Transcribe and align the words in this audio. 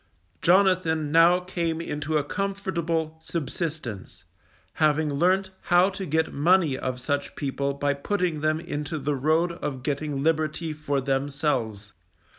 Jonathan 0.41 1.11
now 1.11 1.39
came 1.39 1.79
into 1.79 2.17
a 2.17 2.23
comfortable 2.23 3.19
subsistence, 3.21 4.23
having 4.73 5.13
learnt 5.13 5.51
how 5.65 5.91
to 5.91 6.07
get 6.07 6.33
money 6.33 6.75
of 6.75 6.99
such 6.99 7.35
people 7.35 7.75
by 7.75 7.93
putting 7.93 8.41
them 8.41 8.59
into 8.59 8.97
the 8.97 9.13
road 9.15 9.51
of 9.51 9.83
getting 9.83 10.23
liberty 10.23 10.73
for 10.73 10.99
themselves. 11.01 11.93